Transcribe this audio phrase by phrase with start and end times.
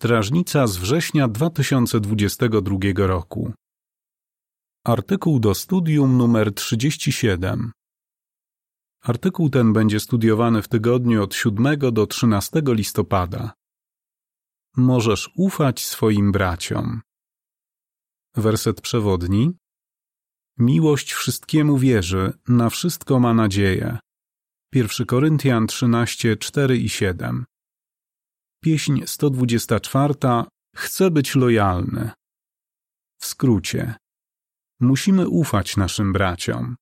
[0.00, 3.52] Strażnica z września 2022 roku.
[4.84, 7.72] Artykuł do studium numer 37.
[9.02, 13.52] Artykuł ten będzie studiowany w tygodniu od 7 do 13 listopada.
[14.76, 17.00] Możesz ufać swoim braciom.
[18.36, 19.52] Werset przewodni.
[20.58, 23.98] Miłość wszystkiemu wierzy, na wszystko ma nadzieję.
[24.74, 27.44] 1 Koryntian 13, 4 i 7.
[28.62, 30.14] Pieśń 124.
[30.76, 32.10] Chcę być lojalny.
[33.20, 33.94] W skrócie.
[34.80, 36.76] Musimy ufać naszym braciom.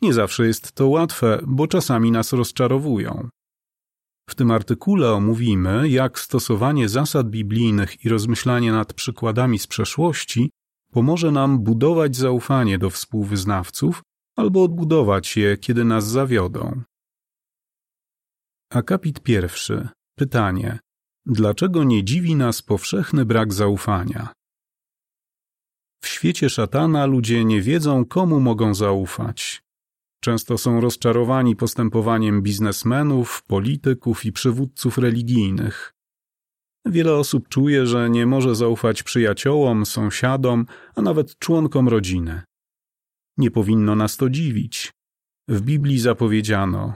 [0.00, 3.28] Nie zawsze jest to łatwe, bo czasami nas rozczarowują.
[4.30, 10.50] W tym artykule omówimy, jak stosowanie zasad biblijnych i rozmyślanie nad przykładami z przeszłości
[10.92, 14.02] pomoże nam budować zaufanie do współwyznawców
[14.36, 16.82] albo odbudować je, kiedy nas zawiodą.
[18.70, 19.88] Akapit pierwszy.
[20.18, 20.78] Pytanie.
[21.26, 24.32] Dlaczego nie dziwi nas powszechny brak zaufania?
[26.02, 29.62] W świecie szatana ludzie nie wiedzą, komu mogą zaufać.
[30.20, 35.92] Często są rozczarowani postępowaniem biznesmenów, polityków i przywódców religijnych.
[36.86, 42.42] Wiele osób czuje, że nie może zaufać przyjaciołom, sąsiadom, a nawet członkom rodziny.
[43.38, 44.92] Nie powinno nas to dziwić.
[45.48, 46.94] W Biblii zapowiedziano: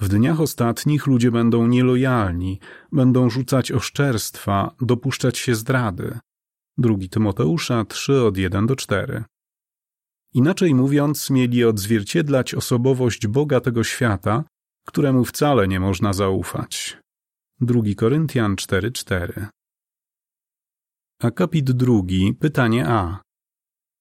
[0.00, 2.60] W dniach ostatnich ludzie będą nielojalni,
[2.92, 6.18] będą rzucać oszczerstwa, dopuszczać się zdrady.
[6.78, 9.24] 2 Tymoteusza 3 od 1 do 4.
[10.34, 14.44] Inaczej mówiąc, mieli odzwierciedlać osobowość Boga tego świata,
[14.86, 16.98] któremu wcale nie można zaufać.
[17.60, 19.46] 2 Koryntian 4:4.
[21.22, 23.22] Akapit drugi, pytanie A.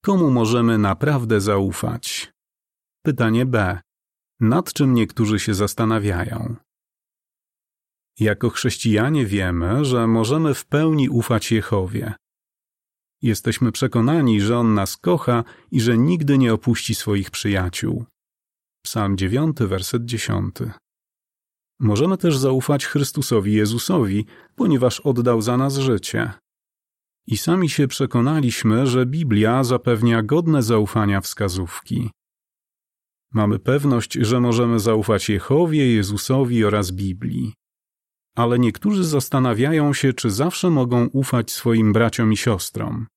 [0.04, 2.32] Komu możemy naprawdę zaufać?
[3.06, 3.80] Pytanie B.
[4.40, 6.56] Nad czym niektórzy się zastanawiają?
[8.20, 12.14] Jako chrześcijanie wiemy, że możemy w pełni ufać Jehowie.
[13.22, 18.06] Jesteśmy przekonani, że On nas kocha i że nigdy nie opuści swoich przyjaciół.
[18.86, 20.56] Psalm 9, werset 10.
[21.80, 24.26] Możemy też zaufać Chrystusowi Jezusowi,
[24.56, 26.32] ponieważ oddał za nas życie.
[27.28, 32.12] I sami się przekonaliśmy, że Biblia zapewnia godne zaufania wskazówki.
[33.36, 37.54] Mamy pewność, że możemy zaufać Jehowie, Jezusowi oraz Biblii.
[38.36, 43.08] Ale niektórzy zastanawiają się, czy zawsze mogą ufać swoim braciom i siostrom.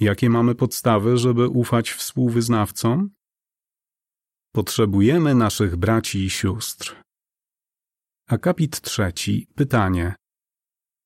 [0.00, 3.10] Jakie mamy podstawy, żeby ufać współwyznawcom?
[4.52, 7.02] Potrzebujemy naszych braci i sióstr.
[8.28, 9.46] Akapit trzeci.
[9.54, 10.14] Pytanie.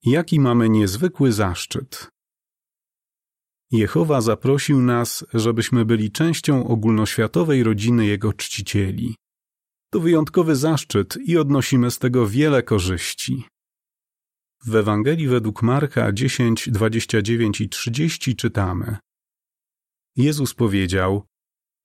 [0.02, 2.08] Jaki mamy niezwykły zaszczyt?
[3.70, 9.16] Jehowa zaprosił nas, żebyśmy byli częścią ogólnoświatowej rodziny Jego czcicieli.
[9.92, 13.44] To wyjątkowy zaszczyt i odnosimy z tego wiele korzyści.
[14.66, 18.96] W Ewangelii według Marka 10, 29 i 30 czytamy.
[20.16, 21.22] Jezus powiedział: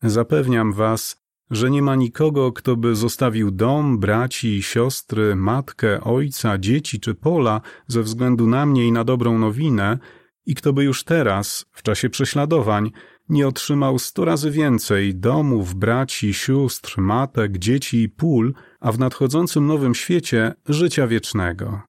[0.03, 1.18] Zapewniam was,
[1.51, 7.62] że nie ma nikogo, kto by zostawił dom, braci, siostry, matkę, ojca, dzieci czy pola
[7.88, 10.00] ze względu na mnie i na dobrą nowinę,
[10.45, 12.91] i kto by już teraz, w czasie prześladowań,
[13.29, 19.67] nie otrzymał sto razy więcej domów, braci, sióstr, matek, dzieci i pól, a w nadchodzącym
[19.67, 21.81] nowym świecie życia wiecznego.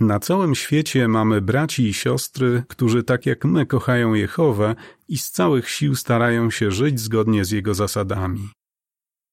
[0.00, 4.74] Na całym świecie mamy braci i siostry, którzy tak jak my kochają Jehowę
[5.08, 8.50] i z całych sił starają się żyć zgodnie z Jego zasadami.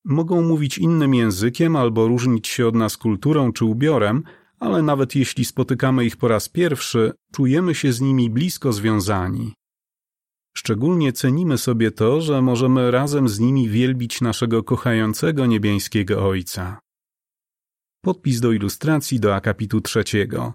[0.05, 4.23] Mogą mówić innym językiem albo różnić się od nas kulturą czy ubiorem,
[4.61, 9.53] ale nawet jeśli spotykamy ich po raz pierwszy, czujemy się z nimi blisko związani.
[10.57, 16.79] Szczególnie cenimy sobie to, że możemy razem z nimi wielbić naszego kochającego niebiańskiego Ojca.
[18.03, 20.53] Podpis do ilustracji do akapitu trzeciego.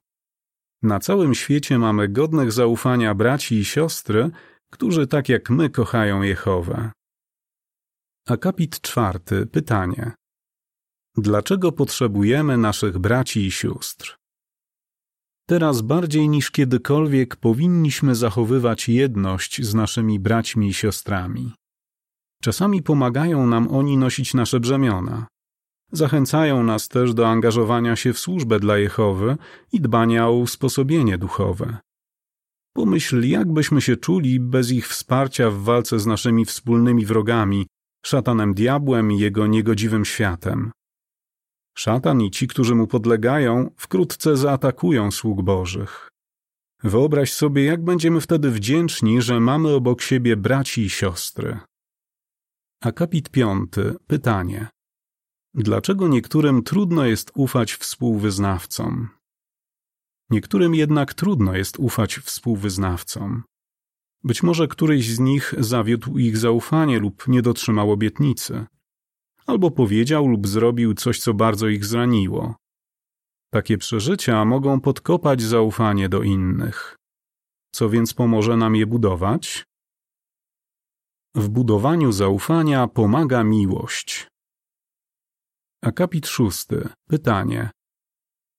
[0.83, 4.31] Na całym świecie mamy godnych zaufania braci i siostry,
[4.73, 6.91] którzy tak jak my kochają Jehowę.
[8.27, 9.47] Akapit czwarty.
[9.47, 10.13] Pytanie.
[11.17, 14.17] Dlaczego potrzebujemy naszych braci i sióstr?
[15.49, 21.53] Teraz bardziej niż kiedykolwiek powinniśmy zachowywać jedność z naszymi braćmi i siostrami.
[22.43, 25.27] Czasami pomagają nam oni nosić nasze brzemiona.
[25.93, 29.37] Zachęcają nas też do angażowania się w służbę dla Jehowy
[29.73, 31.79] i dbania o usposobienie duchowe.
[32.75, 37.67] Pomyśl, jak byśmy się czuli bez ich wsparcia w walce z naszymi wspólnymi wrogami,
[38.07, 40.71] szatanem diabłem i jego niegodziwym światem.
[41.79, 46.09] Szatan i ci, którzy mu podlegają, wkrótce zaatakują sług Bożych.
[46.83, 51.59] Wyobraź sobie, jak będziemy wtedy wdzięczni, że mamy obok siebie braci i siostry.
[52.83, 53.95] Akapit piąty.
[54.07, 54.69] Pytanie.
[55.55, 59.09] Dlaczego niektórym trudno jest ufać współwyznawcom?
[60.31, 63.43] Niektórym jednak trudno jest ufać współwyznawcom.
[64.25, 68.67] Być może któryś z nich zawiódł ich zaufanie lub nie dotrzymał obietnicy,
[69.47, 72.55] albo powiedział lub zrobił coś, co bardzo ich zraniło.
[73.53, 76.97] Takie przeżycia mogą podkopać zaufanie do innych.
[77.75, 79.65] Co więc pomoże nam je budować?
[81.35, 84.29] W budowaniu zaufania pomaga miłość.
[85.83, 86.89] Akapit szósty.
[87.09, 87.71] Pytanie.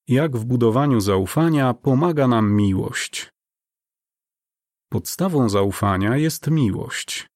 [0.08, 3.30] Jak w budowaniu zaufania pomaga nam miłość?
[4.90, 7.26] Podstawą zaufania jest miłość.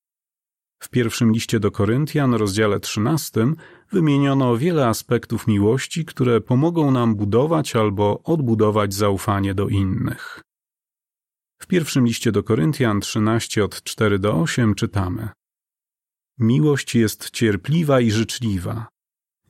[0.83, 3.47] W pierwszym liście do Koryntian, rozdziale 13,
[3.93, 10.41] wymieniono wiele aspektów miłości, które pomogą nam budować albo odbudować zaufanie do innych.
[11.59, 15.29] W pierwszym liście do Koryntian 13 od 4 do 8 czytamy:
[16.39, 18.87] Miłość jest cierpliwa i życzliwa.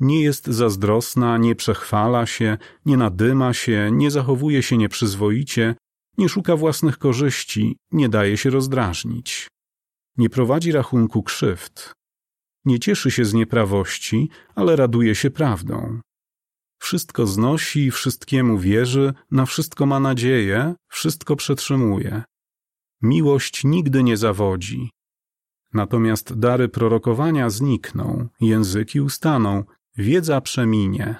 [0.00, 5.74] Nie jest zazdrosna, nie przechwala się, nie nadyma się, nie zachowuje się nieprzyzwoicie,
[6.18, 9.51] nie szuka własnych korzyści, nie daje się rozdrażnić.
[10.16, 11.92] Nie prowadzi rachunku krzywd.
[12.64, 16.00] Nie cieszy się z nieprawości, ale raduje się prawdą.
[16.82, 22.22] Wszystko znosi, wszystkiemu wierzy, na wszystko ma nadzieję, wszystko przetrzymuje.
[23.02, 24.90] Miłość nigdy nie zawodzi.
[25.72, 29.64] Natomiast dary prorokowania znikną, języki ustaną,
[29.96, 31.16] wiedza przeminie.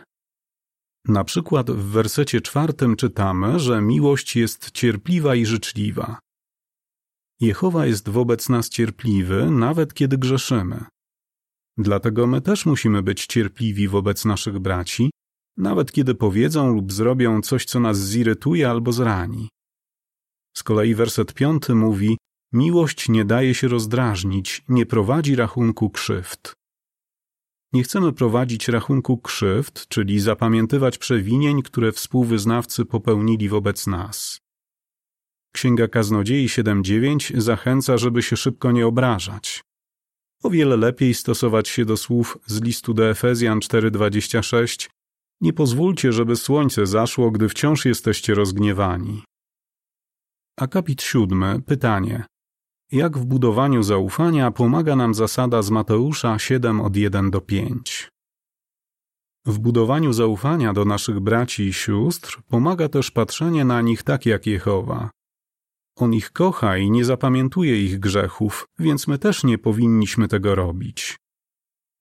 [1.08, 6.18] Na przykład w wersecie czwartym czytamy, że miłość jest cierpliwa i życzliwa.
[7.42, 10.84] Jehowa jest wobec nas cierpliwy, nawet kiedy grzeszymy.
[11.78, 15.10] Dlatego my też musimy być cierpliwi wobec naszych braci,
[15.56, 19.48] nawet kiedy powiedzą lub zrobią coś, co nas zirytuje albo zrani.
[20.56, 22.18] Z kolei werset piąty mówi:
[22.52, 26.54] Miłość nie daje się rozdrażnić, nie prowadzi rachunku krzywd.
[27.72, 34.41] Nie chcemy prowadzić rachunku krzywd, czyli zapamiętywać przewinień, które współwyznawcy popełnili wobec nas.
[35.52, 39.62] Księga Kaznodziei 7.9 zachęca, żeby się szybko nie obrażać.
[40.42, 44.90] O wiele lepiej stosować się do słów z listu do Efezjan 4.26
[45.40, 49.22] Nie pozwólcie, żeby słońce zaszło, gdy wciąż jesteście rozgniewani.
[50.58, 51.62] Akapit siódmy.
[51.66, 52.24] Pytanie.
[52.92, 58.10] Jak w budowaniu zaufania pomaga nam zasada z Mateusza 7 od 1 do 5?
[59.46, 64.46] W budowaniu zaufania do naszych braci i sióstr pomaga też patrzenie na nich tak jak
[64.46, 65.10] Jehowa.
[65.96, 71.16] On ich kocha i nie zapamiętuje ich grzechów, więc my też nie powinniśmy tego robić.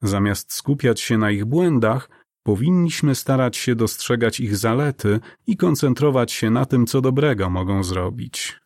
[0.01, 2.09] Zamiast skupiać się na ich błędach,
[2.43, 8.59] powinniśmy starać się dostrzegać ich zalety i koncentrować się na tym, co dobrego mogą zrobić.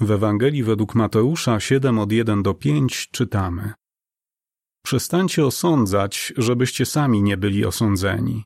[0.00, 3.72] W Ewangelii według Mateusza 7 od 1 do 5 czytamy:
[4.84, 8.44] Przestańcie osądzać, żebyście sami nie byli osądzeni.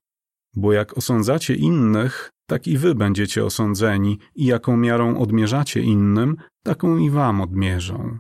[0.55, 6.99] Bo jak osądzacie innych, tak i wy będziecie osądzeni, i jaką miarą odmierzacie innym, taką
[6.99, 8.19] i wam odmierzą.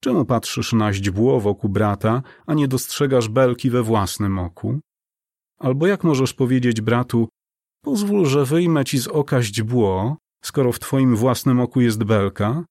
[0.00, 4.80] Czemu patrzysz na źdźbło wokół brata, a nie dostrzegasz belki we własnym oku?
[5.58, 7.28] Albo jak możesz powiedzieć bratu,
[7.84, 12.64] pozwól, że wyjmę ci z oka źdźbło, skoro w twoim własnym oku jest belka?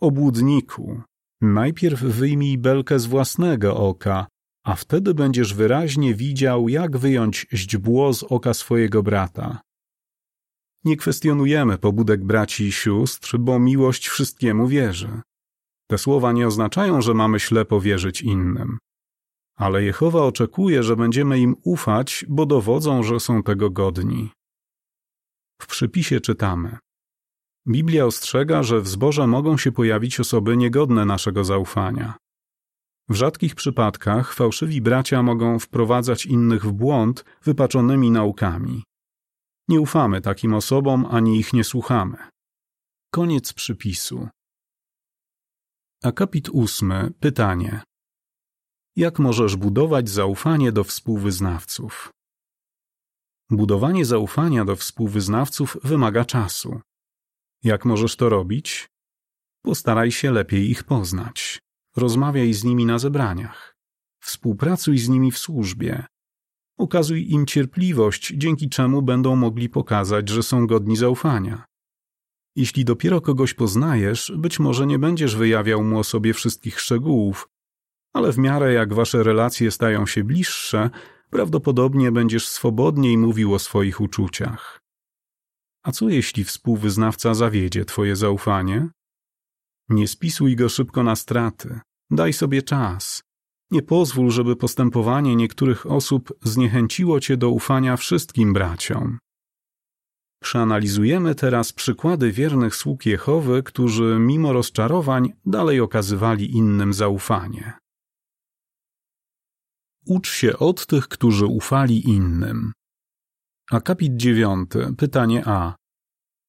[0.00, 1.00] Obłudniku,
[1.40, 4.26] najpierw wyjmij belkę z własnego oka,
[4.64, 9.65] a wtedy będziesz wyraźnie widział, jak wyjąć źdźbło z oka swojego brata.
[10.86, 15.20] Nie kwestionujemy pobudek braci i sióstr, bo miłość wszystkiemu wierzy.
[15.90, 18.78] Te słowa nie oznaczają, że mamy ślepo wierzyć innym.
[19.56, 24.30] Ale Jehowa oczekuje, że będziemy im ufać, bo dowodzą, że są tego godni.
[25.62, 26.78] W przypisie czytamy:
[27.68, 32.14] Biblia ostrzega, że w zborze mogą się pojawić osoby niegodne naszego zaufania.
[33.08, 38.82] W rzadkich przypadkach fałszywi bracia mogą wprowadzać innych w błąd wypaczonymi naukami.
[39.68, 42.16] Nie ufamy takim osobom ani ich nie słuchamy.
[43.10, 44.28] Koniec przypisu.
[46.02, 47.10] Akapit ósmy.
[47.20, 47.82] Pytanie.
[48.96, 52.10] Jak możesz budować zaufanie do współwyznawców?
[53.50, 56.80] Budowanie zaufania do współwyznawców wymaga czasu.
[57.62, 58.88] Jak możesz to robić?
[59.62, 61.58] Postaraj się lepiej ich poznać.
[61.96, 63.76] Rozmawiaj z nimi na zebraniach.
[64.22, 66.06] Współpracuj z nimi w służbie.
[66.78, 71.64] Okazuj im cierpliwość, dzięki czemu będą mogli pokazać, że są godni zaufania.
[72.56, 77.48] Jeśli dopiero kogoś poznajesz, być może nie będziesz wyjawiał mu o sobie wszystkich szczegółów,
[78.12, 80.90] ale w miarę jak wasze relacje stają się bliższe,
[81.30, 84.80] prawdopodobnie będziesz swobodniej mówił o swoich uczuciach.
[85.82, 88.88] A co jeśli współwyznawca zawiedzie twoje zaufanie?
[89.88, 91.80] Nie spisuj go szybko na straty.
[92.10, 93.25] Daj sobie czas.
[93.70, 99.18] Nie pozwól, żeby postępowanie niektórych osób zniechęciło cię do ufania wszystkim braciom.
[100.42, 107.72] Przeanalizujemy teraz przykłady wiernych sług Jehowy, którzy mimo rozczarowań dalej okazywali innym zaufanie.
[110.06, 112.72] Ucz się od tych, którzy ufali innym.
[113.70, 115.74] Akapit 9, pytanie A.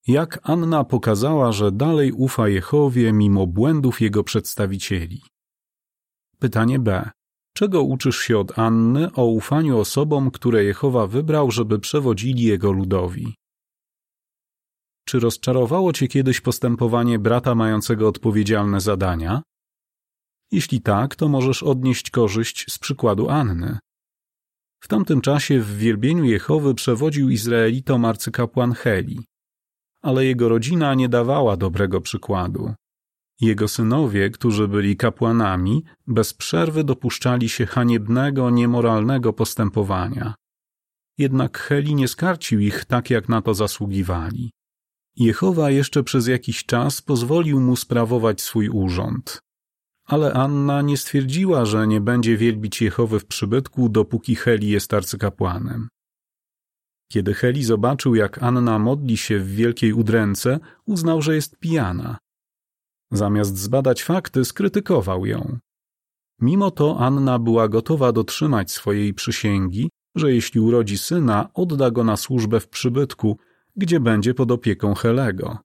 [0.07, 5.21] Jak Anna pokazała, że dalej ufa Jehowie mimo błędów jego przedstawicieli?
[6.39, 7.09] Pytanie B.
[7.53, 13.35] Czego uczysz się od Anny o ufaniu osobom, które Jehowa wybrał, żeby przewodzili jego ludowi?
[15.05, 19.41] Czy rozczarowało cię kiedyś postępowanie brata mającego odpowiedzialne zadania?
[20.51, 23.79] Jeśli tak, to możesz odnieść korzyść z przykładu Anny.
[24.83, 29.25] W tamtym czasie w wielbieniu Jehowy przewodził Izraelitom arcykapłan Heli,
[30.01, 32.73] ale jego rodzina nie dawała dobrego przykładu.
[33.41, 40.35] Jego synowie, którzy byli kapłanami, bez przerwy dopuszczali się haniebnego, niemoralnego postępowania.
[41.17, 44.51] Jednak Heli nie skarcił ich tak, jak na to zasługiwali.
[45.15, 49.41] Jehowa jeszcze przez jakiś czas pozwolił mu sprawować swój urząd.
[50.05, 55.87] Ale Anna nie stwierdziła, że nie będzie wielbić Jehowy w przybytku, dopóki Heli jest arcykapłanem.
[57.11, 62.17] Kiedy Heli zobaczył, jak Anna modli się w wielkiej udręce, uznał, że jest pijana.
[63.11, 65.59] Zamiast zbadać fakty, skrytykował ją.
[66.41, 72.17] Mimo to Anna była gotowa dotrzymać swojej przysięgi, że jeśli urodzi syna, odda go na
[72.17, 73.37] służbę w przybytku,
[73.75, 75.57] gdzie będzie pod opieką Helego.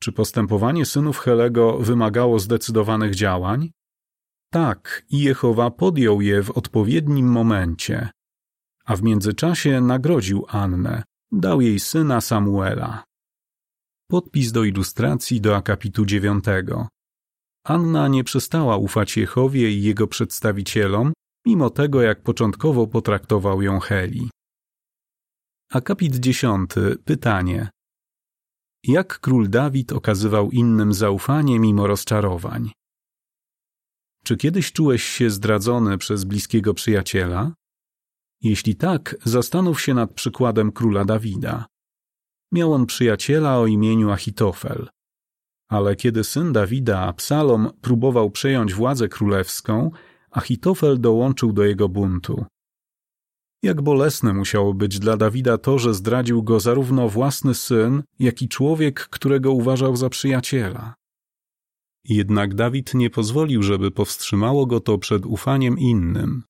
[0.00, 3.70] Czy postępowanie synów Helego wymagało zdecydowanych działań?
[4.52, 8.10] Tak, i Jehowa podjął je w odpowiednim momencie,
[8.84, 13.04] a w międzyczasie nagrodził Annę, dał jej syna Samuela.
[14.12, 16.88] Podpis do ilustracji do akapitu dziewiątego.
[17.66, 21.12] Anna nie przestała ufać Jehowie i jego przedstawicielom,
[21.46, 24.30] mimo tego, jak początkowo potraktował ją Heli.
[25.70, 26.96] Akapit dziesiąty.
[27.04, 27.70] Pytanie.
[28.86, 32.70] Jak król Dawid okazywał innym zaufanie mimo rozczarowań?
[34.24, 37.54] Czy kiedyś czułeś się zdradzony przez bliskiego przyjaciela?
[38.40, 41.71] Jeśli tak, zastanów się nad przykładem króla Dawida.
[42.52, 44.88] Miał on przyjaciela o imieniu Achitofel.
[45.68, 49.90] Ale kiedy syn Dawida, Absalom, próbował przejąć władzę królewską,
[50.30, 52.44] Achitofel dołączył do jego buntu.
[53.62, 58.48] Jak bolesne musiało być dla Dawida to, że zdradził go zarówno własny syn, jak i
[58.48, 60.94] człowiek, którego uważał za przyjaciela.
[62.04, 66.42] Jednak Dawid nie pozwolił, żeby powstrzymało go to przed ufaniem innym.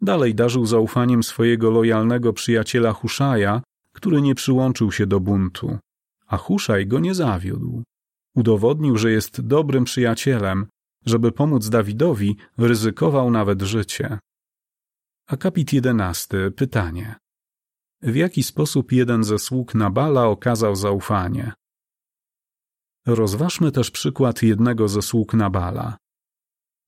[0.00, 3.62] Dalej darzył zaufaniem swojego lojalnego przyjaciela Huszaja,
[3.94, 5.78] który nie przyłączył się do buntu,
[6.26, 7.82] a Huszaj go nie zawiódł.
[8.34, 10.66] Udowodnił, że jest dobrym przyjacielem,
[11.06, 14.18] żeby pomóc Dawidowi, ryzykował nawet życie.
[15.26, 16.50] Akapit jedenasty.
[16.50, 17.14] Pytanie.
[18.02, 21.52] W jaki sposób jeden ze sług Nabala okazał zaufanie?
[23.06, 25.96] Rozważmy też przykład jednego ze sług Nabala.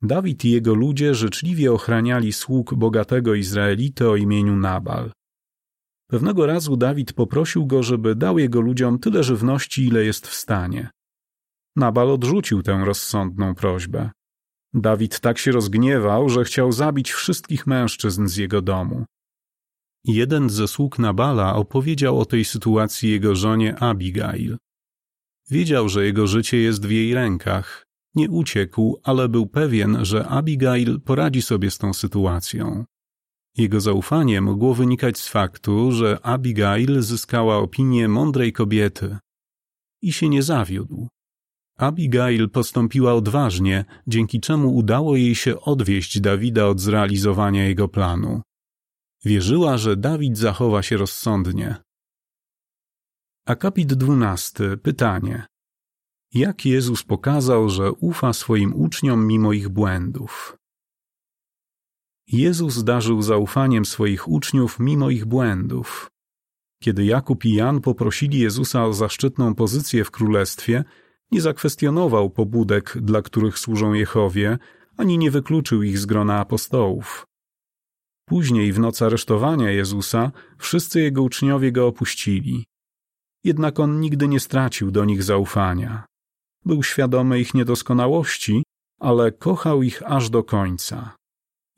[0.02, 5.12] Dawid i jego ludzie życzliwie ochraniali sług bogatego Izraelity o imieniu Nabal.
[6.10, 10.90] Pewnego razu Dawid poprosił go, żeby dał jego ludziom tyle żywności, ile jest w stanie.
[11.76, 14.10] Nabal odrzucił tę rozsądną prośbę.
[14.74, 19.04] Dawid tak się rozgniewał, że chciał zabić wszystkich mężczyzn z jego domu.
[20.04, 24.56] Jeden ze sług Nabala opowiedział o tej sytuacji jego żonie Abigail.
[25.50, 27.86] Wiedział, że jego życie jest w jej rękach.
[28.14, 32.84] Nie uciekł, ale był pewien, że Abigail poradzi sobie z tą sytuacją.
[33.56, 39.18] Jego zaufanie mogło wynikać z faktu, że Abigail zyskała opinię mądrej kobiety
[40.02, 41.08] i się nie zawiódł.
[41.78, 48.42] Abigail postąpiła odważnie, dzięki czemu udało jej się odwieść Dawida od zrealizowania jego planu.
[49.24, 51.76] Wierzyła, że Dawid zachowa się rozsądnie.
[53.46, 54.76] Akapit 12.
[54.76, 55.46] Pytanie.
[56.34, 60.56] Jak Jezus pokazał, że ufa swoim uczniom mimo ich błędów?
[62.32, 66.10] Jezus darzył zaufaniem swoich uczniów mimo ich błędów.
[66.82, 70.84] Kiedy Jakub i Jan poprosili Jezusa o zaszczytną pozycję w królestwie,
[71.32, 74.58] nie zakwestionował pobudek, dla których służą Jehowie,
[74.96, 77.26] ani nie wykluczył ich z grona apostołów.
[78.28, 82.64] Później, w noc aresztowania Jezusa, wszyscy jego uczniowie go opuścili.
[83.44, 86.06] Jednak on nigdy nie stracił do nich zaufania.
[86.64, 88.62] Był świadomy ich niedoskonałości,
[89.00, 91.16] ale kochał ich aż do końca.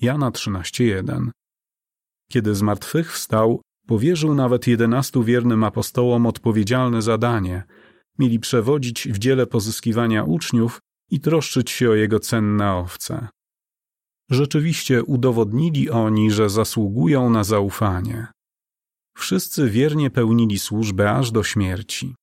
[0.00, 1.30] Jana 13:1.
[2.30, 7.62] Kiedy zmartwychwstał, powierzył nawet jedenastu wiernym apostołom odpowiedzialne zadanie–
[8.18, 13.28] mieli przewodzić w dziele pozyskiwania uczniów i troszczyć się o jego cenne owce.
[14.30, 18.26] Rzeczywiście udowodnili oni, że zasługują na zaufanie.
[19.16, 22.14] Wszyscy wiernie pełnili służbę aż do śmierci.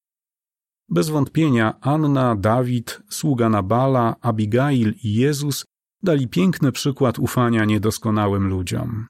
[0.89, 5.65] Bez wątpienia Anna, Dawid, sługa Nabala, Abigail i Jezus
[6.05, 9.07] dali piękny przykład ufania niedoskonałym ludziom.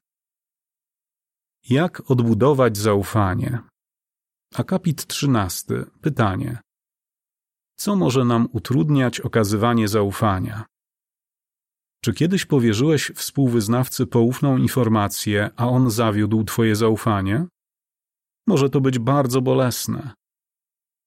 [1.70, 3.60] Jak odbudować zaufanie?
[4.56, 5.86] Akapit 13.
[6.02, 6.58] Pytanie.
[7.78, 10.66] Co może nam utrudniać okazywanie zaufania?
[12.04, 17.46] Czy kiedyś powierzyłeś współwyznawcy poufną informację, a on zawiódł twoje zaufanie?
[18.48, 20.14] Może to być bardzo bolesne.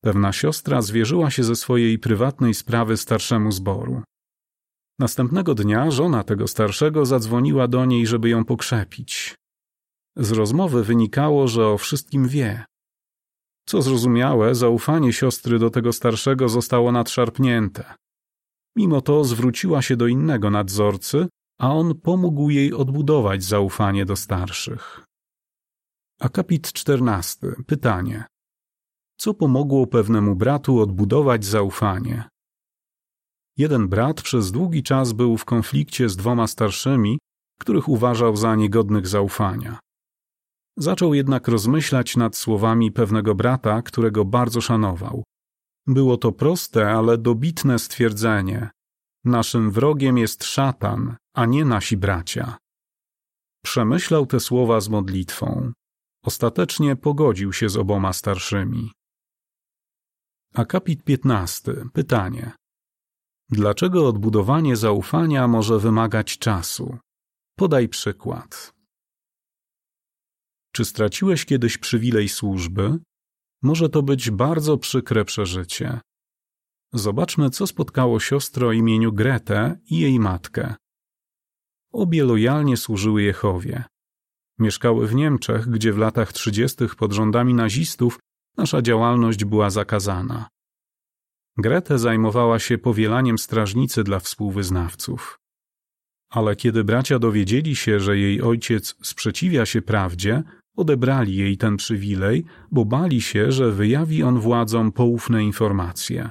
[0.05, 4.03] Pewna siostra zwierzyła się ze swojej prywatnej sprawy starszemu zboru.
[4.99, 9.35] Następnego dnia żona tego starszego zadzwoniła do niej, żeby ją pokrzepić.
[10.17, 12.65] Z rozmowy wynikało, że o wszystkim wie.
[13.67, 17.95] Co zrozumiałe, zaufanie siostry do tego starszego zostało nadszarpnięte.
[18.77, 21.29] Mimo to zwróciła się do innego nadzorcy,
[21.61, 25.05] a on pomógł jej odbudować zaufanie do starszych.
[26.21, 27.47] Akapit 14.
[27.67, 28.25] Pytanie.
[29.17, 32.29] Co pomogło pewnemu bratu odbudować zaufanie?
[33.59, 37.19] Jeden brat przez długi czas był w konflikcie z dwoma starszymi,
[37.61, 39.79] których uważał za niegodnych zaufania.
[40.77, 45.25] Zaczął jednak rozmyślać nad słowami pewnego brata, którego bardzo szanował.
[45.87, 48.71] Było to proste, ale dobitne stwierdzenie.
[49.25, 52.57] Naszym wrogiem jest szatan, a nie nasi bracia.
[53.65, 55.73] Przemyślał te słowa z modlitwą.
[56.25, 58.93] Ostatecznie pogodził się z oboma starszymi.
[60.55, 61.75] Akapit 15.
[61.93, 62.58] Pytanie.
[63.51, 66.99] Dlaczego odbudowanie zaufania może wymagać czasu?
[67.57, 68.73] Podaj przykład.
[70.73, 72.99] Czy straciłeś kiedyś przywilej służby?
[73.63, 76.01] Może to być bardzo przykre przeżycie.
[76.93, 80.75] Zobaczmy, co spotkało siostrę o imieniu Gretę i jej matkę.
[81.93, 83.85] Obie lojalnie służyły Jehowie.
[84.59, 88.19] Mieszkały w Niemczech, gdzie w latach trzydziestych pod rządami nazistów
[88.57, 90.49] nasza działalność była zakazana.
[91.59, 95.39] Gretę zajmowała się powielaniem strażnicy dla współwyznawców.
[96.31, 100.43] Ale kiedy bracia dowiedzieli się, że jej ojciec sprzeciwia się prawdzie,
[100.77, 106.31] odebrali jej ten przywilej, bo bali się, że wyjawi on władzom poufne informacje.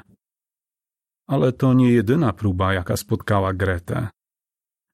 [1.28, 4.08] Ale to nie jedyna próba, jaka spotkała Gretę.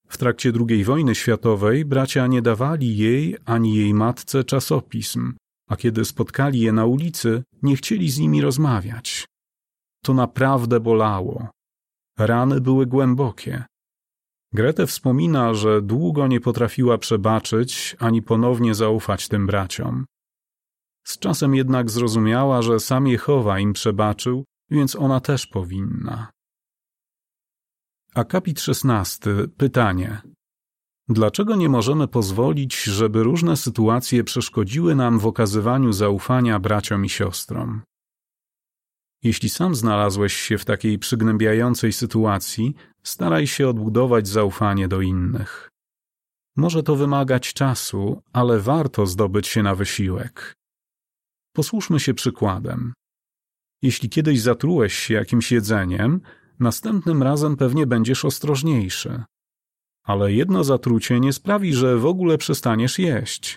[0.08, 5.34] W trakcie II wojny światowej bracia nie dawali jej ani jej matce czasopism,
[5.69, 9.33] a kiedy spotkali je na ulicy, nie chcieli z nimi rozmawiać.
[10.04, 11.48] To naprawdę bolało.
[12.18, 13.63] Rany były głębokie.
[14.54, 20.06] Grete wspomina, że długo nie potrafiła przebaczyć ani ponownie zaufać tym braciom.
[21.04, 26.32] Z czasem jednak zrozumiała, że sam Jehowa im przebaczył, więc ona też powinna.
[28.16, 29.30] Akapit 16.
[29.58, 30.22] Pytanie.
[31.10, 37.82] Dlaczego nie możemy pozwolić, żeby różne sytuacje przeszkodziły nam w okazywaniu zaufania braciom i siostrom?
[39.24, 45.70] Jeśli sam znalazłeś się w takiej przygnębiającej sytuacji, staraj się odbudować zaufanie do innych.
[46.56, 50.54] Może to wymagać czasu, ale warto zdobyć się na wysiłek.
[51.56, 52.94] Posłuszmy się przykładem.
[53.82, 56.22] Jeśli kiedyś zatrułeś się jakimś jedzeniem,
[56.60, 59.24] następnym razem pewnie będziesz ostrożniejszy.
[60.04, 63.56] Ale jedno zatrucie nie sprawi, że w ogóle przestaniesz jeść.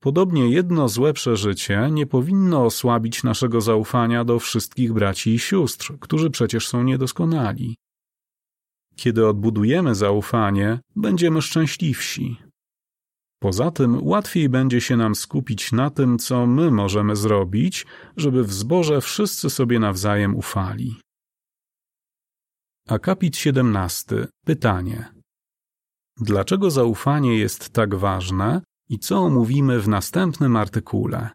[0.00, 6.30] Podobnie jedno złe przeżycie nie powinno osłabić naszego zaufania do wszystkich braci i sióstr, którzy
[6.30, 7.76] przecież są niedoskonali.
[8.96, 12.36] Kiedy odbudujemy zaufanie, będziemy szczęśliwsi.
[13.42, 17.86] Poza tym łatwiej będzie się nam skupić na tym, co my możemy zrobić,
[18.16, 21.00] żeby w zborze wszyscy sobie nawzajem ufali.
[22.88, 24.26] Akapit 17.
[24.46, 25.12] Pytanie.
[26.16, 31.30] Dlaczego zaufanie jest tak ważne i co omówimy w następnym artykule?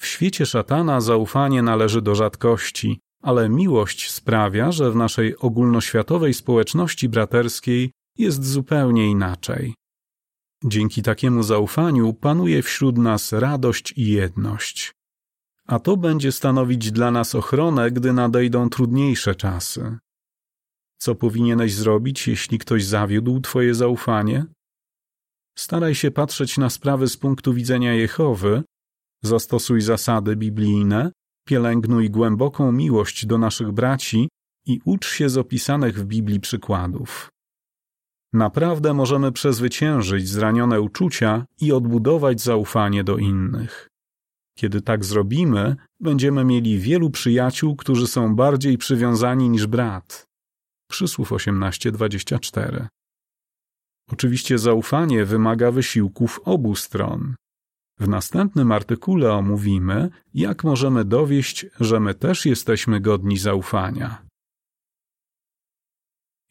[0.00, 7.08] W świecie szatana zaufanie należy do rzadkości, ale miłość sprawia, że w naszej ogólnoświatowej społeczności
[7.08, 9.74] braterskiej jest zupełnie inaczej.
[10.64, 14.92] Dzięki takiemu zaufaniu panuje wśród nas radość i jedność.
[15.66, 19.98] A to będzie stanowić dla nas ochronę, gdy nadejdą trudniejsze czasy.
[20.98, 24.46] Co powinieneś zrobić, jeśli ktoś zawiódł Twoje zaufanie?
[25.58, 28.62] Staraj się patrzeć na sprawy z punktu widzenia Jehowy,
[29.24, 31.12] zastosuj zasady biblijne,
[31.48, 34.28] pielęgnuj głęboką miłość do naszych braci
[34.66, 37.28] i ucz się z opisanych w Biblii przykładów.
[38.32, 43.88] Naprawdę możemy przezwyciężyć zranione uczucia i odbudować zaufanie do innych.
[44.58, 50.24] Kiedy tak zrobimy, będziemy mieli wielu przyjaciół, którzy są bardziej przywiązani niż brat.
[50.90, 52.86] Przysłów 18:24.
[54.12, 57.34] Oczywiście zaufanie wymaga wysiłków obu stron.
[57.98, 64.26] W następnym artykule omówimy, jak możemy dowieść, że my też jesteśmy godni zaufania.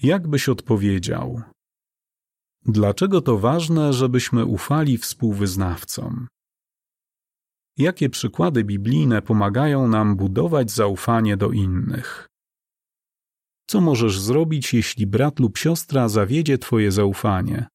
[0.01, 1.41] Jak byś odpowiedział?
[2.65, 6.27] Dlaczego to ważne, żebyśmy ufali współwyznawcom?
[7.77, 12.27] Jakie przykłady biblijne pomagają nam budować zaufanie do innych?
[13.67, 17.67] Co możesz zrobić, jeśli brat lub siostra zawiedzie Twoje zaufanie?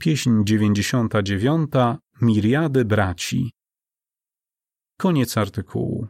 [0.00, 1.70] Pieśń 99.
[2.20, 3.50] Miriady braci.
[5.00, 6.06] Koniec artykułu.